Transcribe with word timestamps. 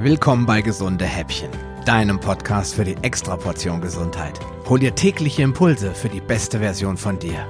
Willkommen 0.00 0.46
bei 0.46 0.62
Gesunde 0.62 1.06
Häppchen, 1.06 1.50
deinem 1.84 2.20
Podcast 2.20 2.76
für 2.76 2.84
die 2.84 2.94
Extraportion 3.02 3.80
Gesundheit. 3.80 4.38
Hol 4.68 4.78
dir 4.78 4.94
tägliche 4.94 5.42
Impulse 5.42 5.92
für 5.92 6.08
die 6.08 6.20
beste 6.20 6.60
Version 6.60 6.96
von 6.96 7.18
dir. 7.18 7.44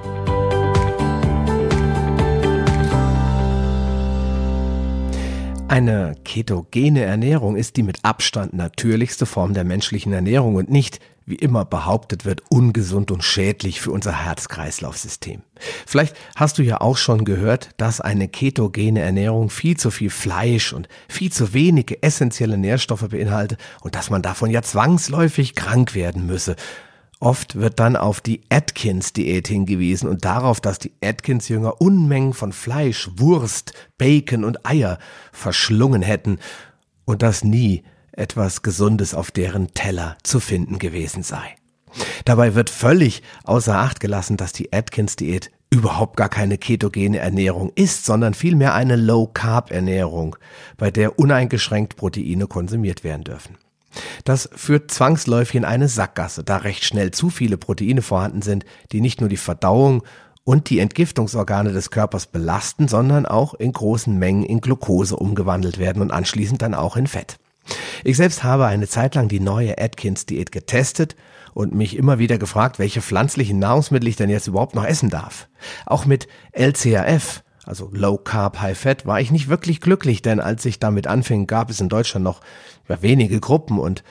Eine 5.68 6.14
ketogene 6.24 7.02
Ernährung 7.02 7.54
ist 7.54 7.76
die 7.76 7.82
mit 7.82 8.02
Abstand 8.02 8.54
natürlichste 8.54 9.26
Form 9.26 9.52
der 9.52 9.64
menschlichen 9.64 10.14
Ernährung 10.14 10.54
und 10.54 10.70
nicht, 10.70 11.00
wie 11.28 11.36
immer 11.36 11.64
behauptet 11.64 12.24
wird, 12.24 12.42
ungesund 12.48 13.10
und 13.10 13.22
schädlich 13.22 13.80
für 13.80 13.90
unser 13.90 14.24
Herz-Kreislauf-System. 14.24 15.42
Vielleicht 15.86 16.16
hast 16.36 16.58
du 16.58 16.62
ja 16.62 16.80
auch 16.80 16.96
schon 16.96 17.24
gehört, 17.24 17.70
dass 17.76 18.00
eine 18.00 18.28
ketogene 18.28 19.00
Ernährung 19.00 19.50
viel 19.50 19.76
zu 19.76 19.90
viel 19.90 20.10
Fleisch 20.10 20.72
und 20.72 20.88
viel 21.08 21.32
zu 21.32 21.52
wenige 21.52 22.02
essentielle 22.02 22.58
Nährstoffe 22.58 23.08
beinhaltet 23.08 23.60
und 23.80 23.94
dass 23.94 24.10
man 24.10 24.22
davon 24.22 24.50
ja 24.50 24.62
zwangsläufig 24.62 25.54
krank 25.54 25.94
werden 25.94 26.26
müsse. 26.26 26.56
Oft 27.20 27.56
wird 27.56 27.80
dann 27.80 27.96
auf 27.96 28.20
die 28.20 28.42
Atkins-Diät 28.48 29.48
hingewiesen 29.48 30.08
und 30.08 30.24
darauf, 30.24 30.60
dass 30.60 30.78
die 30.78 30.92
Atkins-Jünger 31.02 31.80
Unmengen 31.80 32.32
von 32.32 32.52
Fleisch, 32.52 33.10
Wurst, 33.16 33.72
Bacon 33.98 34.44
und 34.44 34.64
Eier 34.64 34.98
verschlungen 35.32 36.02
hätten 36.02 36.38
und 37.04 37.22
dass 37.22 37.42
nie 37.42 37.82
etwas 38.18 38.62
Gesundes 38.62 39.14
auf 39.14 39.30
deren 39.30 39.72
Teller 39.74 40.16
zu 40.22 40.40
finden 40.40 40.78
gewesen 40.78 41.22
sei. 41.22 41.56
Dabei 42.24 42.54
wird 42.54 42.70
völlig 42.70 43.22
außer 43.44 43.76
Acht 43.76 44.00
gelassen, 44.00 44.36
dass 44.36 44.52
die 44.52 44.72
Atkins-Diät 44.72 45.50
überhaupt 45.70 46.16
gar 46.16 46.28
keine 46.28 46.58
ketogene 46.58 47.18
Ernährung 47.18 47.72
ist, 47.74 48.06
sondern 48.06 48.34
vielmehr 48.34 48.74
eine 48.74 48.96
Low-Carb-Ernährung, 48.96 50.36
bei 50.76 50.90
der 50.90 51.18
uneingeschränkt 51.18 51.96
Proteine 51.96 52.46
konsumiert 52.46 53.04
werden 53.04 53.24
dürfen. 53.24 53.56
Das 54.24 54.48
führt 54.54 54.90
zwangsläufig 54.90 55.56
in 55.56 55.64
eine 55.64 55.88
Sackgasse, 55.88 56.44
da 56.44 56.58
recht 56.58 56.84
schnell 56.84 57.10
zu 57.10 57.30
viele 57.30 57.56
Proteine 57.56 58.02
vorhanden 58.02 58.42
sind, 58.42 58.64
die 58.92 59.00
nicht 59.00 59.20
nur 59.20 59.28
die 59.28 59.36
Verdauung 59.36 60.02
und 60.44 60.70
die 60.70 60.78
Entgiftungsorgane 60.78 61.72
des 61.72 61.90
Körpers 61.90 62.26
belasten, 62.26 62.88
sondern 62.88 63.26
auch 63.26 63.54
in 63.54 63.72
großen 63.72 64.18
Mengen 64.18 64.44
in 64.44 64.60
Glucose 64.60 65.16
umgewandelt 65.16 65.78
werden 65.78 66.00
und 66.00 66.10
anschließend 66.10 66.62
dann 66.62 66.74
auch 66.74 66.96
in 66.96 67.06
Fett. 67.06 67.38
Ich 68.04 68.16
selbst 68.16 68.44
habe 68.44 68.66
eine 68.66 68.88
Zeit 68.88 69.14
lang 69.14 69.28
die 69.28 69.40
neue 69.40 69.78
Atkins-Diät 69.78 70.52
getestet 70.52 71.16
und 71.54 71.74
mich 71.74 71.96
immer 71.96 72.18
wieder 72.18 72.38
gefragt, 72.38 72.78
welche 72.78 73.02
pflanzlichen 73.02 73.58
Nahrungsmittel 73.58 74.08
ich 74.08 74.16
denn 74.16 74.30
jetzt 74.30 74.46
überhaupt 74.46 74.74
noch 74.74 74.84
essen 74.84 75.10
darf. 75.10 75.48
Auch 75.86 76.06
mit 76.06 76.28
LCAF, 76.52 77.42
also 77.64 77.90
Low 77.92 78.18
Carb 78.18 78.60
High 78.60 78.78
Fat, 78.78 79.06
war 79.06 79.20
ich 79.20 79.30
nicht 79.30 79.48
wirklich 79.48 79.80
glücklich, 79.80 80.22
denn 80.22 80.40
als 80.40 80.64
ich 80.64 80.78
damit 80.78 81.06
anfing, 81.06 81.46
gab 81.46 81.70
es 81.70 81.80
in 81.80 81.88
Deutschland 81.88 82.24
noch 82.24 82.40
wenige 82.86 83.40
Gruppen 83.40 83.78
und 83.78 84.04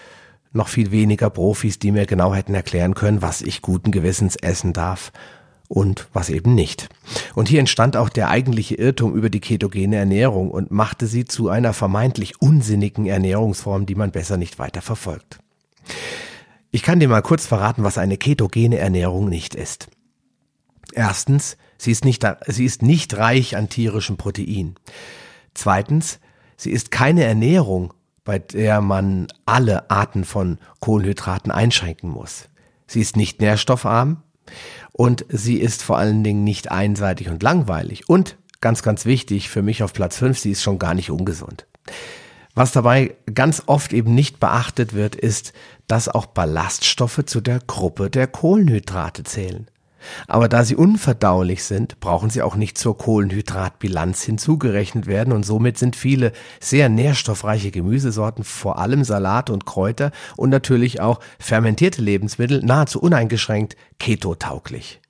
noch 0.54 0.68
viel 0.68 0.92
weniger 0.92 1.30
Profis, 1.30 1.80
die 1.80 1.92
mir 1.92 2.06
genau 2.06 2.34
hätten 2.34 2.54
erklären 2.54 2.96
können, 2.96 3.22
was 3.22 3.42
ich 3.42 3.62
guten 3.62 3.92
Gewissens 3.92 4.36
essen 4.36 4.74
darf 4.74 5.12
und 5.68 6.08
was 6.14 6.30
eben 6.30 6.56
nicht. 6.56 6.90
Und 7.36 7.50
hier 7.50 7.60
entstand 7.60 7.98
auch 7.98 8.10
der 8.10 8.30
eigentliche 8.30 8.76
Irrtum 8.76 9.16
über 9.16 9.30
die 9.30 9.40
ketogene 9.40 9.98
Ernährung 9.98 10.50
und 10.50 10.72
machte 10.72 11.08
sie 11.08 11.26
zu 11.26 11.50
einer 11.50 11.74
vermeintlich 11.74 12.42
unsinnigen 12.42 13.06
Ernährungsform, 13.06 13.86
die 13.86 13.96
man 13.96 14.12
besser 14.12 14.38
nicht 14.38 14.60
weiter 14.60 14.82
verfolgt. 14.82 15.40
Ich 16.72 16.84
kann 16.84 17.00
dir 17.00 17.08
mal 17.08 17.22
kurz 17.22 17.46
verraten, 17.46 17.84
was 17.84 17.98
eine 17.98 18.18
ketogene 18.18 18.78
Ernährung 18.78 19.30
nicht 19.30 19.56
ist. 19.56 19.88
Erstens, 20.94 21.58
sie 21.78 21.92
ist 21.92 22.06
nicht, 22.06 22.26
sie 22.48 22.66
ist 22.66 22.82
nicht 22.82 23.18
reich 23.18 23.56
an 23.56 23.70
tierischem 23.70 24.18
Protein. 24.18 24.76
Zweitens, 25.54 26.20
sie 26.56 26.72
ist 26.72 26.92
keine 26.92 27.24
Ernährung, 27.24 27.94
bei 28.24 28.40
der 28.40 28.82
man 28.82 29.28
alle 29.46 29.90
Arten 29.90 30.26
von 30.26 30.60
Kohlenhydraten 30.80 31.52
einschränken 31.52 32.10
muss. 32.10 32.50
Sie 32.86 33.02
ist 33.02 33.16
nicht 33.16 33.42
nährstoffarm 33.42 34.24
und 34.92 35.26
sie 35.30 35.58
ist 35.58 35.84
vor 35.84 35.98
allen 35.98 36.24
Dingen 36.24 36.44
nicht 36.44 36.72
einseitig 36.72 37.30
und 37.30 37.44
langweilig. 37.44 38.10
Und 38.10 38.38
ganz, 38.62 38.84
ganz 38.84 39.06
wichtig 39.06 39.50
für 39.50 39.62
mich 39.62 39.84
auf 39.84 39.94
Platz 39.94 40.18
5, 40.18 40.40
sie 40.40 40.52
ist 40.52 40.64
schon 40.64 40.80
gar 40.80 40.94
nicht 40.94 41.12
ungesund. 41.12 41.66
Was 42.56 42.72
dabei 42.72 43.16
ganz 43.34 43.64
oft 43.68 43.94
eben 43.94 44.16
nicht 44.16 44.40
beachtet 44.40 44.94
wird, 44.94 45.16
ist, 45.16 45.54
dass 45.88 46.10
auch 46.10 46.26
Ballaststoffe 46.26 47.24
zu 47.26 47.40
der 47.40 47.60
Gruppe 47.60 48.10
der 48.10 48.26
Kohlenhydrate 48.26 49.24
zählen. 49.24 49.68
Aber 50.28 50.48
da 50.50 50.64
sie 50.64 50.76
unverdaulich 50.76 51.64
sind, 51.64 52.00
brauchen 52.00 52.30
sie 52.30 52.42
auch 52.42 52.56
nicht 52.56 52.78
zur 52.78 52.98
Kohlenhydratbilanz 52.98 54.24
hinzugerechnet 54.24 55.08
werden 55.08 55.34
und 55.34 55.44
somit 55.44 55.78
sind 55.78 55.96
viele 55.96 56.32
sehr 56.60 56.90
nährstoffreiche 56.90 57.72
Gemüsesorten, 57.72 58.44
vor 58.44 58.80
allem 58.80 59.04
Salat 59.04 59.50
und 59.50 59.66
Kräuter 59.66 60.12
und 60.36 60.50
natürlich 60.50 61.02
auch 61.02 61.20
fermentierte 61.40 62.02
Lebensmittel 62.02 62.62
nahezu 62.64 63.02
uneingeschränkt 63.02 63.76
ketotauglich. 64.00 65.02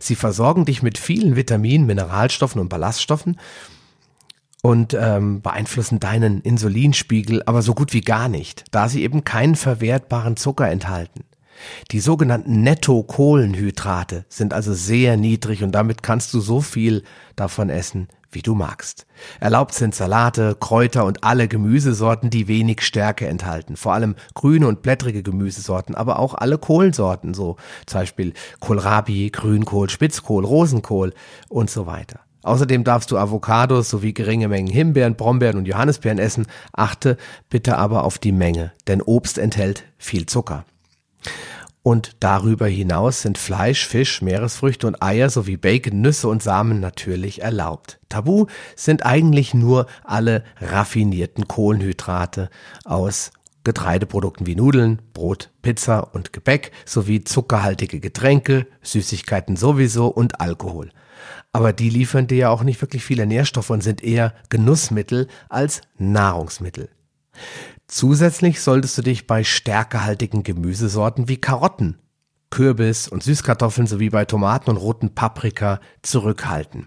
Sie 0.00 0.14
versorgen 0.14 0.64
dich 0.64 0.82
mit 0.82 0.98
vielen 0.98 1.36
Vitaminen, 1.36 1.86
Mineralstoffen 1.86 2.60
und 2.60 2.68
Ballaststoffen 2.68 3.38
und 4.62 4.96
ähm, 4.98 5.42
beeinflussen 5.42 6.00
deinen 6.00 6.40
Insulinspiegel 6.40 7.42
aber 7.44 7.60
so 7.60 7.74
gut 7.74 7.92
wie 7.92 8.00
gar 8.00 8.28
nicht, 8.28 8.64
da 8.70 8.88
sie 8.88 9.02
eben 9.02 9.24
keinen 9.24 9.56
verwertbaren 9.56 10.36
Zucker 10.36 10.70
enthalten. 10.70 11.24
Die 11.90 12.00
sogenannten 12.00 12.62
Netto-Kohlenhydrate 12.62 14.24
sind 14.28 14.52
also 14.52 14.72
sehr 14.72 15.16
niedrig 15.16 15.62
und 15.62 15.72
damit 15.72 16.02
kannst 16.02 16.34
du 16.34 16.40
so 16.40 16.60
viel 16.60 17.02
davon 17.36 17.70
essen, 17.70 18.08
wie 18.34 18.42
du 18.42 18.54
magst. 18.54 19.06
Erlaubt 19.40 19.74
sind 19.74 19.94
Salate, 19.94 20.56
Kräuter 20.58 21.04
und 21.04 21.24
alle 21.24 21.48
Gemüsesorten, 21.48 22.30
die 22.30 22.48
wenig 22.48 22.82
Stärke 22.82 23.26
enthalten. 23.26 23.76
Vor 23.76 23.92
allem 23.92 24.16
grüne 24.34 24.66
und 24.66 24.82
blättrige 24.82 25.22
Gemüsesorten, 25.22 25.94
aber 25.94 26.18
auch 26.18 26.34
alle 26.34 26.58
Kohlsorten, 26.58 27.34
so 27.34 27.56
zum 27.86 28.00
Beispiel 28.00 28.32
Kohlrabi, 28.60 29.30
Grünkohl, 29.30 29.88
Spitzkohl, 29.88 30.44
Rosenkohl 30.44 31.14
und 31.48 31.70
so 31.70 31.86
weiter. 31.86 32.20
Außerdem 32.42 32.84
darfst 32.84 33.10
du 33.10 33.16
Avocados 33.16 33.88
sowie 33.88 34.12
geringe 34.12 34.48
Mengen 34.48 34.70
Himbeeren, 34.70 35.16
Brombeeren 35.16 35.56
und 35.56 35.66
Johannisbeeren 35.66 36.18
essen. 36.18 36.46
Achte 36.72 37.16
bitte 37.48 37.78
aber 37.78 38.04
auf 38.04 38.18
die 38.18 38.32
Menge, 38.32 38.72
denn 38.86 39.00
Obst 39.00 39.38
enthält 39.38 39.84
viel 39.96 40.26
Zucker. 40.26 40.66
Und 41.82 42.16
darüber 42.20 42.66
hinaus 42.66 43.20
sind 43.20 43.36
Fleisch, 43.36 43.86
Fisch, 43.86 44.22
Meeresfrüchte 44.22 44.86
und 44.86 45.02
Eier 45.02 45.28
sowie 45.28 45.58
Bacon, 45.58 46.00
Nüsse 46.00 46.28
und 46.28 46.42
Samen 46.42 46.80
natürlich 46.80 47.42
erlaubt. 47.42 48.00
Tabu 48.08 48.46
sind 48.74 49.04
eigentlich 49.04 49.52
nur 49.52 49.86
alle 50.02 50.44
raffinierten 50.60 51.46
Kohlenhydrate 51.46 52.48
aus 52.86 53.32
Getreideprodukten 53.64 54.46
wie 54.46 54.56
Nudeln, 54.56 55.02
Brot, 55.12 55.50
Pizza 55.60 56.14
und 56.14 56.32
Gebäck 56.32 56.72
sowie 56.86 57.24
zuckerhaltige 57.24 58.00
Getränke, 58.00 58.66
Süßigkeiten 58.82 59.56
sowieso 59.56 60.06
und 60.08 60.40
Alkohol. 60.40 60.90
Aber 61.52 61.72
die 61.72 61.90
liefern 61.90 62.26
dir 62.26 62.36
ja 62.38 62.48
auch 62.50 62.62
nicht 62.62 62.80
wirklich 62.80 63.04
viele 63.04 63.26
Nährstoffe 63.26 63.70
und 63.70 63.82
sind 63.82 64.02
eher 64.02 64.34
Genussmittel 64.48 65.28
als 65.48 65.82
Nahrungsmittel. 65.98 66.88
Zusätzlich 67.86 68.60
solltest 68.60 68.96
du 68.98 69.02
dich 69.02 69.26
bei 69.26 69.44
stärkehaltigen 69.44 70.42
Gemüsesorten 70.42 71.28
wie 71.28 71.36
Karotten, 71.36 71.98
Kürbis 72.50 73.08
und 73.08 73.22
Süßkartoffeln 73.22 73.86
sowie 73.86 74.10
bei 74.10 74.24
Tomaten 74.24 74.70
und 74.70 74.76
roten 74.76 75.14
Paprika 75.14 75.80
zurückhalten. 76.02 76.86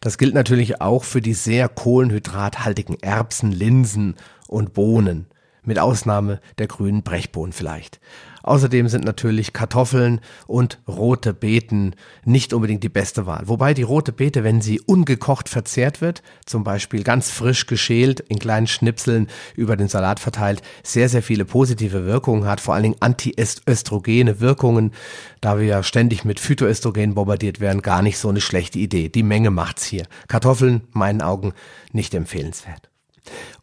Das 0.00 0.18
gilt 0.18 0.34
natürlich 0.34 0.80
auch 0.80 1.04
für 1.04 1.20
die 1.20 1.34
sehr 1.34 1.68
kohlenhydrathaltigen 1.68 3.00
Erbsen, 3.02 3.52
Linsen 3.52 4.16
und 4.48 4.72
Bohnen 4.72 5.26
mit 5.62 5.78
Ausnahme 5.78 6.40
der 6.58 6.66
grünen 6.66 7.02
Brechbohnen 7.02 7.52
vielleicht. 7.52 8.00
Außerdem 8.42 8.88
sind 8.88 9.04
natürlich 9.04 9.52
Kartoffeln 9.52 10.20
und 10.46 10.78
rote 10.88 11.32
Beeten 11.34 11.94
nicht 12.24 12.52
unbedingt 12.52 12.82
die 12.82 12.88
beste 12.88 13.26
Wahl. 13.26 13.42
Wobei 13.46 13.74
die 13.74 13.82
rote 13.82 14.12
Beete, 14.12 14.44
wenn 14.44 14.60
sie 14.60 14.80
ungekocht 14.80 15.48
verzehrt 15.48 16.00
wird, 16.00 16.22
zum 16.46 16.64
Beispiel 16.64 17.02
ganz 17.02 17.30
frisch 17.30 17.66
geschält, 17.66 18.20
in 18.20 18.38
kleinen 18.38 18.66
Schnipseln 18.66 19.28
über 19.56 19.76
den 19.76 19.88
Salat 19.88 20.20
verteilt, 20.20 20.62
sehr, 20.82 21.08
sehr 21.08 21.22
viele 21.22 21.44
positive 21.44 22.04
Wirkungen 22.04 22.44
hat, 22.44 22.60
vor 22.60 22.74
allen 22.74 22.84
Dingen 22.84 22.96
antiöstrogene 23.00 24.40
Wirkungen, 24.40 24.92
da 25.40 25.58
wir 25.58 25.66
ja 25.66 25.82
ständig 25.82 26.24
mit 26.24 26.40
Phytoöstrogen 26.40 27.14
bombardiert 27.14 27.60
werden, 27.60 27.82
gar 27.82 28.02
nicht 28.02 28.18
so 28.18 28.28
eine 28.28 28.40
schlechte 28.40 28.78
Idee. 28.78 29.08
Die 29.08 29.22
Menge 29.22 29.50
macht's 29.50 29.84
hier. 29.84 30.04
Kartoffeln, 30.28 30.82
meinen 30.92 31.22
Augen, 31.22 31.52
nicht 31.92 32.14
empfehlenswert. 32.14 32.91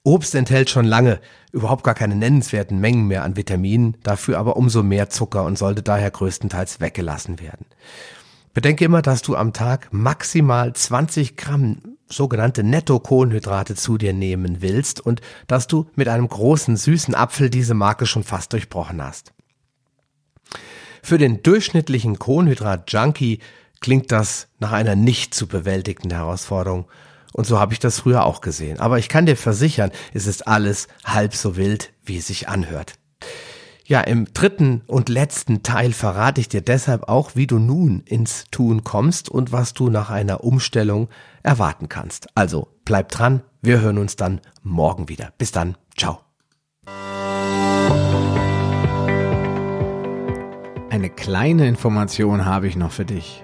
Obst 0.04 0.36
enthält 0.36 0.70
schon 0.70 0.86
lange 0.86 1.20
überhaupt 1.52 1.84
gar 1.84 1.94
keine 1.96 2.16
nennenswerten 2.16 2.80
Mengen 2.80 3.08
mehr 3.08 3.24
an 3.24 3.36
Vitaminen, 3.36 3.98
dafür 4.04 4.40
aber 4.40 4.56
umso 4.58 4.84
mehr 4.84 5.10
Zucker 5.10 5.44
und 5.44 5.58
sollte 5.58 5.84
daher 5.84 6.12
größtenteils 6.12 6.80
weggelassen 6.80 7.40
werden. 7.40 7.66
Bedenke 8.54 8.86
immer, 8.86 9.02
dass 9.02 9.22
du 9.22 9.36
am 9.36 9.54
Tag 9.54 9.90
maximal 9.92 10.74
20 10.74 11.38
Gramm 11.38 11.98
sogenannte 12.08 12.64
Netto-Kohlenhydrate 12.64 13.76
zu 13.76 13.98
dir 13.98 14.14
nehmen 14.14 14.62
willst 14.62 15.00
und 15.00 15.22
dass 15.48 15.68
du 15.68 15.88
mit 15.96 16.08
einem 16.08 16.28
großen 16.28 16.76
süßen 16.76 17.14
Apfel 17.14 17.50
diese 17.50 17.76
Marke 17.76 18.06
schon 18.06 18.24
fast 18.24 18.54
durchbrochen 18.54 19.04
hast. 19.04 19.34
Für 21.04 21.18
den 21.18 21.44
durchschnittlichen 21.44 22.18
Kohlenhydrat-Junkie 22.18 23.40
klingt 23.80 24.12
das 24.12 24.48
nach 24.60 24.72
einer 24.72 24.96
nicht 24.96 25.34
zu 25.34 25.48
bewältigenden 25.48 26.18
Herausforderung 26.18 26.88
Und 27.34 27.46
so 27.46 27.60
habe 27.60 27.74
ich 27.74 27.80
das 27.80 28.00
früher 28.00 28.26
auch 28.26 28.42
gesehen. 28.42 28.80
Aber 28.80 28.98
ich 28.98 29.10
kann 29.10 29.26
dir 29.26 29.36
versichern, 29.36 29.92
es 30.14 30.28
ist 30.28 30.48
alles 30.48 30.88
halb 31.06 31.36
so 31.36 31.56
wild, 31.56 31.94
wie 32.04 32.18
es 32.18 32.28
sich 32.28 32.50
anhört. 32.50 32.96
Ja, 33.86 34.02
im 34.02 34.32
dritten 34.34 34.84
und 34.86 35.10
letzten 35.10 35.64
Teil 35.64 35.94
verrate 35.94 36.40
ich 36.40 36.48
dir 36.48 36.62
deshalb 36.62 37.10
auch, 37.10 37.32
wie 37.36 37.48
du 37.48 37.58
nun 37.58 38.02
ins 38.02 38.46
Tun 38.52 38.84
kommst 38.84 39.30
und 39.30 39.52
was 39.52 39.74
du 39.74 39.90
nach 39.90 40.12
einer 40.12 40.44
Umstellung 40.44 41.10
erwarten 41.42 41.90
kannst. 41.90 42.28
Also 42.36 42.68
bleib 42.86 43.10
dran, 43.10 43.42
wir 43.64 43.82
hören 43.82 43.98
uns 43.98 44.16
dann 44.16 44.42
morgen 44.62 45.10
wieder. 45.10 45.34
Bis 45.40 45.52
dann, 45.52 45.76
ciao. 45.98 46.20
Eine 50.92 51.10
kleine 51.10 51.68
Information 51.68 52.46
habe 52.46 52.68
ich 52.68 52.76
noch 52.76 52.92
für 52.92 53.06
dich. 53.06 53.44